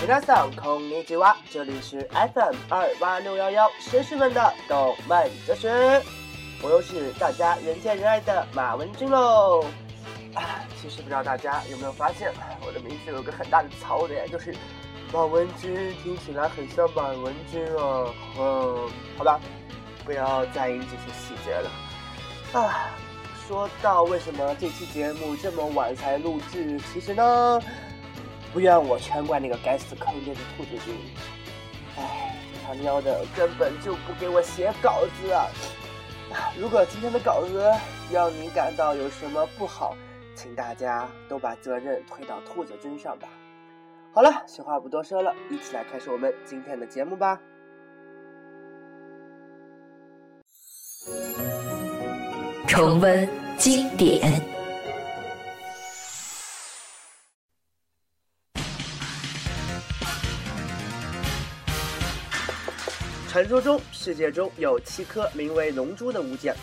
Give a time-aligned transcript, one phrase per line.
[0.00, 6.02] 皆さんこんにちは，这里是 FM 二八六幺幺绅士们的动漫哲学，
[6.62, 9.64] 我又是大家人见人爱的马文君喽。
[10.34, 12.32] 啊，其实不知道大家有没有发现，
[12.66, 14.54] 我的名字有个很大的槽点，就是
[15.12, 18.06] 马文君听起来很像马文君啊。
[18.38, 19.40] 嗯，好吧，
[20.04, 21.70] 不要在意这些细节了。
[22.52, 22.90] 啊，
[23.46, 27.60] 说到为什么这期节目这么晚才录制，其实呢。
[28.57, 30.95] 不怨我全怪那个该死坑爹的兔子君，
[31.95, 35.45] 哎，他喵的根本就不给我写稿子啊！
[36.59, 37.71] 如果今天的稿子
[38.11, 39.95] 让你感到有什么不好，
[40.33, 43.27] 请大家都把责任推到兔子君上吧。
[44.11, 47.39] 好了，闲话不多说了，一起来开始我们今天的节目吧。
[52.67, 54.56] 重温经典。
[63.37, 66.55] 传说中，世界中有七颗名为龙珠的物件，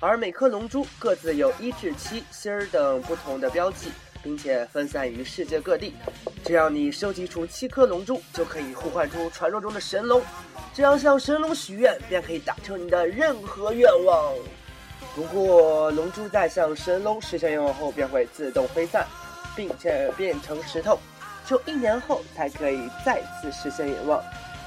[0.00, 5.94] 而每颗龙珠各自有一至七星儿等不同的标记，并且分散于世界各地。
[6.42, 10.22] 只要你收集出七颗龙珠，就可以呼唤出传说中的神龙。
[10.72, 14.32] 只要向神龙许愿，便可以达成你的任何愿望。
[15.14, 19.06] 不过，龙珠在向神龙实现愿望后，便会自动飞散，
[19.54, 20.98] 并且变成石头，
[21.46, 24.24] 只有一年后才可以再次实现愿望。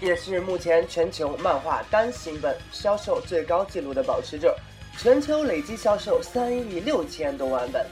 [0.00, 4.56] 也是目前全球漫画单行本销售最高纪录的保持者，
[4.98, 7.86] 全球累计销售三亿六千多万本，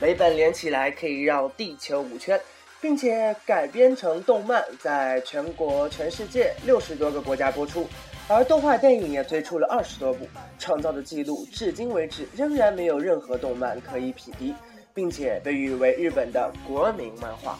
[0.00, 2.40] 每本连起来可以绕地球五圈，
[2.80, 7.86] 并且改编成动漫，在全国、全世界六十多个国家播出，
[8.26, 10.26] 而动画电影也推出了二十多部，
[10.58, 14.54] 创造的纪录至今为止仍然没有任何动漫可以匹敌，
[14.94, 17.58] 并且被誉为日本的国民漫画。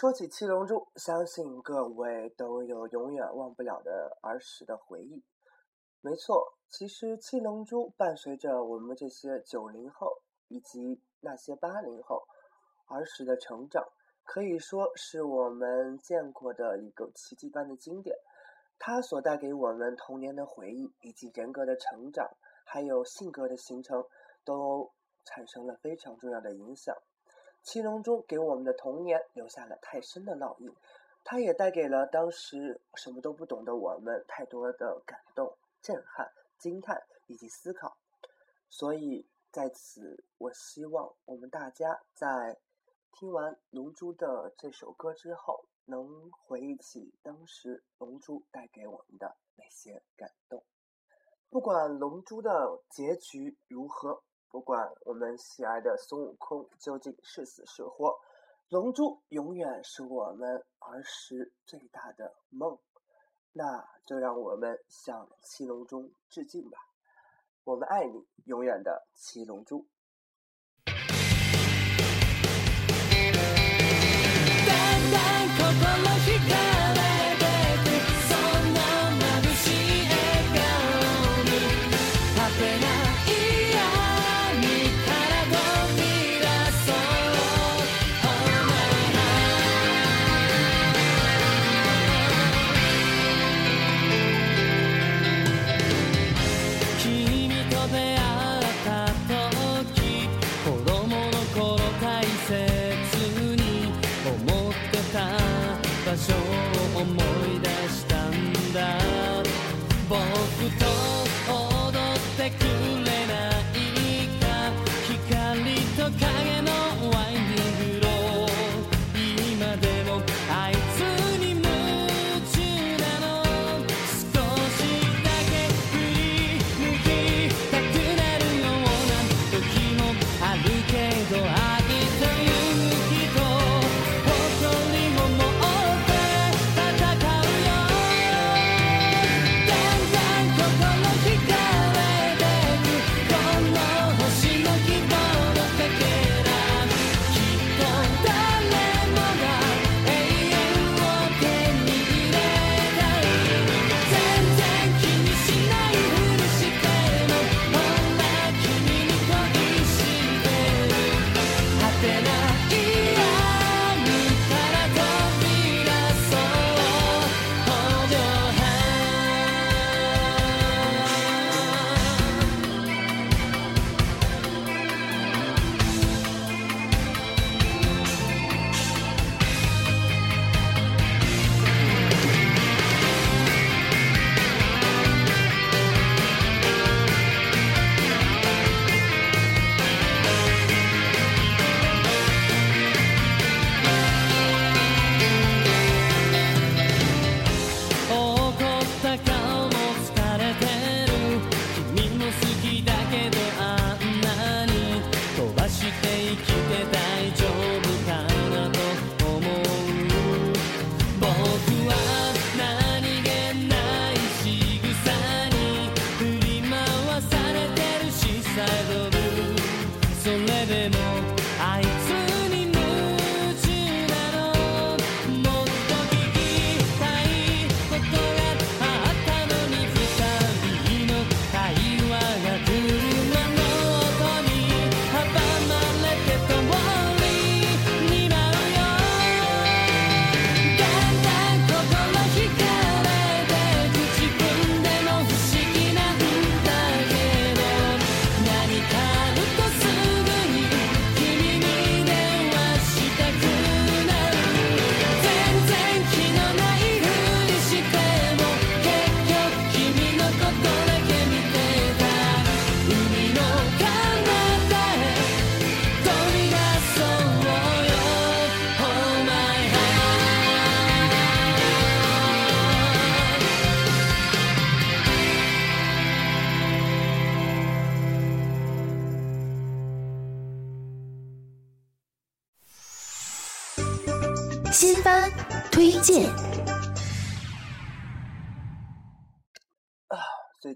[0.00, 5.22] 说起七龙珠，相信各位都有永远忘不了的儿时的回忆。
[6.00, 12.22] 没错，其实七龙珠伴随着我们这些九零后以及那些八零后
[12.86, 13.86] 儿时的成长，
[14.24, 18.16] 可以说是我们见过的一个奇迹般的经典。
[18.78, 22.26] 它所带给我们童年的回忆，以及人格的成长，
[22.64, 24.02] 还有性格的形成，
[24.46, 24.90] 都
[25.26, 26.96] 产生了非常重要的影响。
[27.62, 30.74] 七龙珠给我们的童年留下了太深的烙印，
[31.22, 37.96] 它也带给了当时什么都不懂的我们太多的感动、震撼、惊叹以及思考。
[38.70, 42.58] 所以在此，我希望我们大家在
[43.12, 50.64] 听完《龙珠》的这首歌之后，能回忆起当时《龙珠》带给我们的那些感动。
[51.50, 54.22] 不管《龙珠》的结局如何。
[54.50, 58.18] 不管我们喜爱的孙悟空究竟是死是活，
[58.68, 62.76] 龙珠永远是我们儿时最大的梦。
[63.52, 66.78] 那就让我们向七龙珠致敬吧！
[67.62, 69.86] 我们爱你，永远的七龙珠。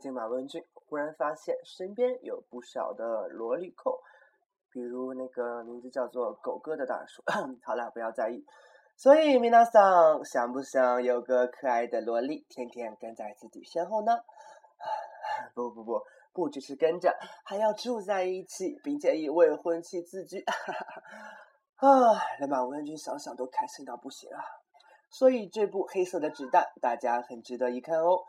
[0.05, 3.99] 近马文俊忽然发现身边有不少的萝莉控，
[4.71, 7.23] 比如那个名字叫做狗哥的大叔。
[7.65, 8.45] 好了，不要在意。
[8.99, 14.13] 所以米娜桑想不想有个可爱的萝莉天天跟在自己身后呢？
[15.57, 16.03] 不不不，
[16.35, 20.45] 不只是跟着，还要住在一起，并且以未婚妻自居。
[21.81, 21.89] 啊，
[22.39, 24.45] 让马文君想想都开心到不行啊！
[25.09, 28.23] 所以这部《黑色的纸袋》大家很值得一看哦。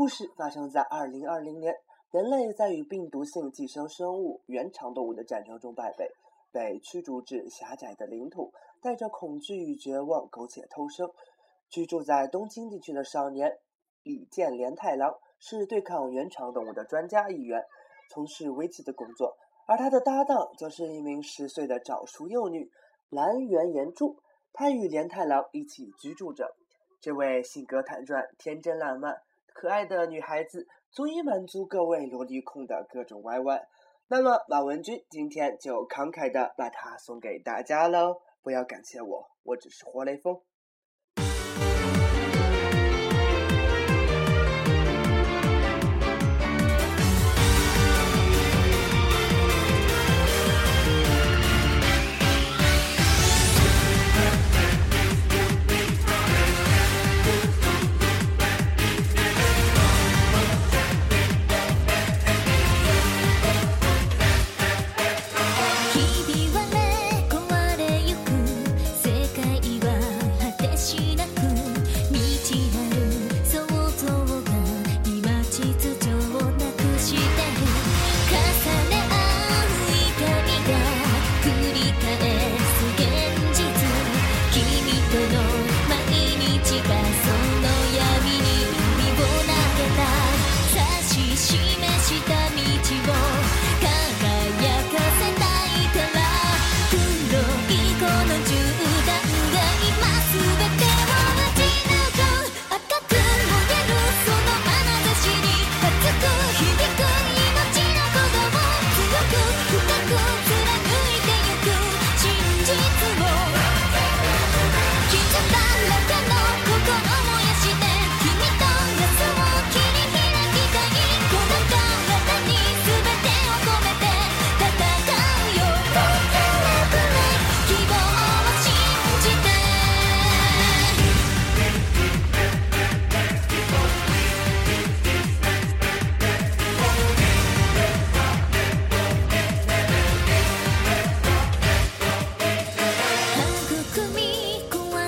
[0.00, 1.76] 故事发生在二零二零年，
[2.10, 6.10] 人类在与病毒性寄生生物原长动物的战争中败北，
[6.50, 11.10] 被驱逐至狭窄的领土，带着恐惧与绝望苟且偷生。
[11.68, 13.58] 居住在东京地区的少年
[14.02, 17.62] 李健连太郎是对抗原长动物的专家一员，
[18.08, 22.70] 从事危机的工作，而他的搭档则是一名十岁的早熟幼女。
[23.10, 24.16] 蓝原岩柱，
[24.54, 26.56] 他与连太郎一起居住着。
[27.02, 29.20] 这位性格坦率、天真烂漫、
[29.60, 33.68] 可爱的女孩子，足以满足各位萝莉控的各种歪歪。
[34.08, 38.22] 那么，马文君今天就慷慨的把它送给大家喽！
[38.40, 40.40] 不要感谢我，我只是活雷锋。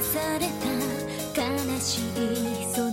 [0.03, 1.43] された。
[1.43, 2.92] 悲しい。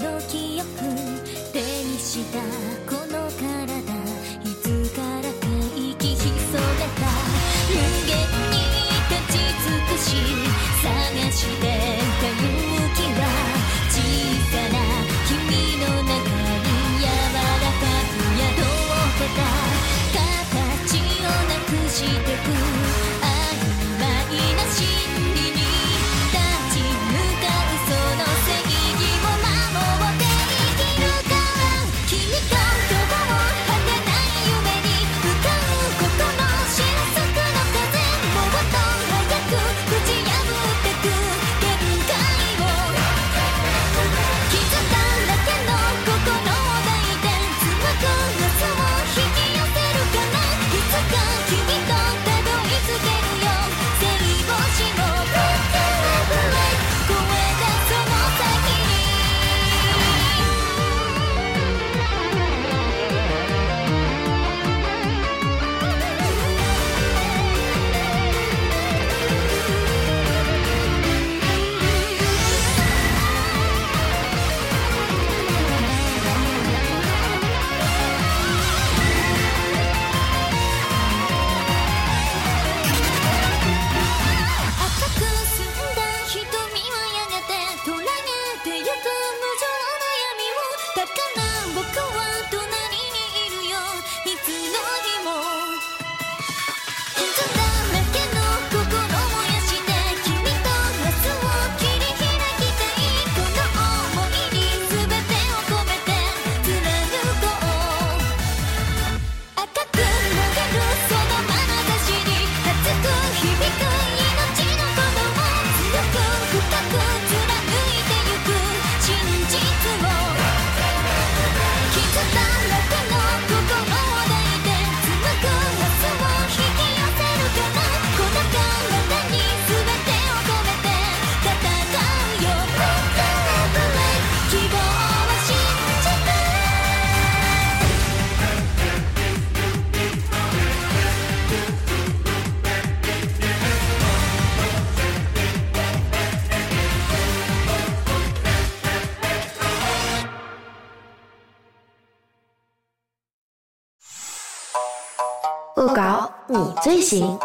[156.89, 157.37] 最行。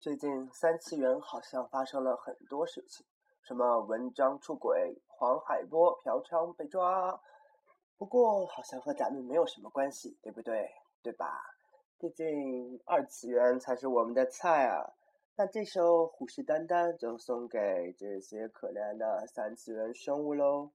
[0.00, 3.06] 最近三次元好像发生了很多事情，
[3.40, 7.20] 什么文章出轨、黄海波嫖娼被抓，
[7.98, 10.68] 不过好像和咱们没有什么关系，对不对？
[11.04, 11.40] 对吧？
[12.00, 14.90] 毕竟二次元才是我们的菜啊。
[15.36, 20.72] 那这首虎视眈眈就送给这些可怜的三次元生物喽。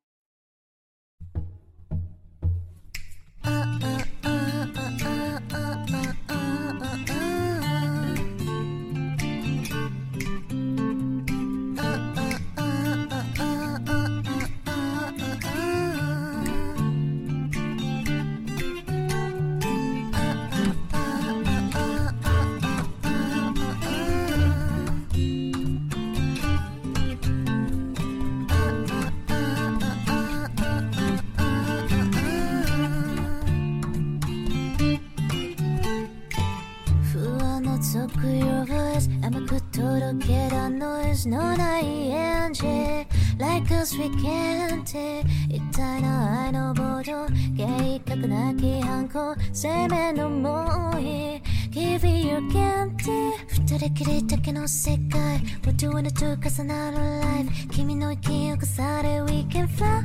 [44.06, 47.26] Like a sweet candy 一体な愛のボード
[47.58, 59.68] 計画なき反抗生命の思い Give me your candy 二人きりだけの世界 What do you wanna do 重なる life 君の息を重ね We can
[59.70, 60.04] fly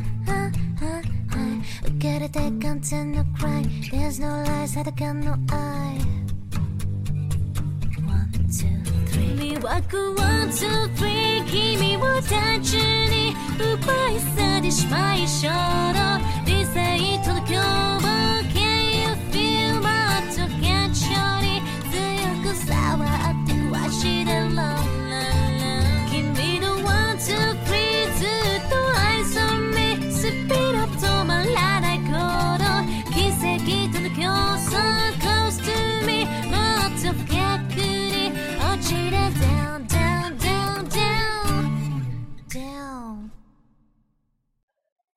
[1.83, 5.90] 受け入れて完全の crime There's no lies 裸の愛
[9.40, 17.58] two, ワクワクツーフリー君を単純に奪い去ってしまいそうの理性との共
[18.00, 18.08] 謀
[18.54, 18.60] Can
[19.02, 19.84] you feel もっ
[20.30, 21.06] と堅調
[21.42, 21.96] に強
[22.44, 24.89] く触って壊してる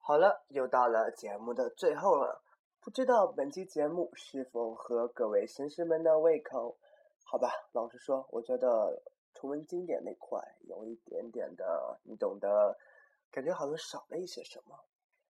[0.06, 2.44] 好了，又到了节目的最后了，
[2.82, 6.76] 不知道本期节目是否合各位绅士们的胃口？
[7.24, 9.02] 好吧，老实说，我觉得
[9.34, 10.38] 重温经典那块
[10.68, 12.78] 有一点点的，你懂得，
[13.32, 14.78] 感觉好像少了一些什么。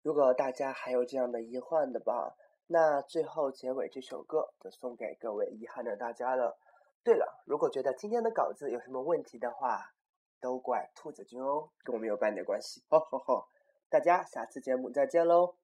[0.03, 6.59] 如果大家还有这样的遗憾的吧，那最后结尾这首歌就送给各位遗憾的大家了。
[7.03, 9.95] 对了，如果觉得今天的稿子有什么问题的话，
[10.43, 12.85] 都怪兔子君哦，跟我没有半点关系。
[12.91, 13.49] 吼吼吼！
[13.89, 15.55] 大家下次节目再见喽。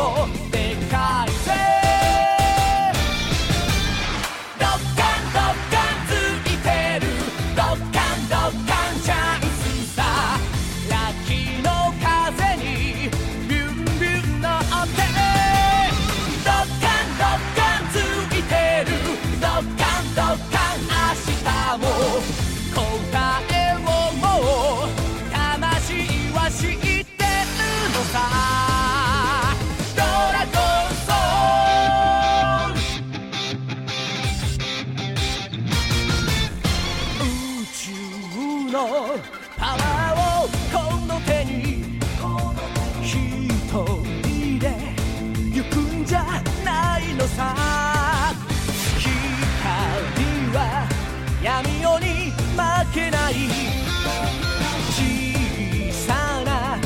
[0.00, 0.49] 哦
[52.92, 53.34] けない
[54.90, 56.76] 小さな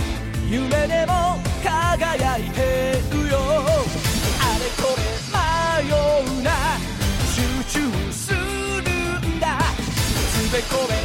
[0.49, 3.39] 夢でも輝いてるよ。
[3.39, 6.51] あれこれ迷うな。
[7.35, 7.41] 集
[7.81, 8.37] 中する
[9.29, 9.59] んだ。
[10.33, 11.04] つべこべ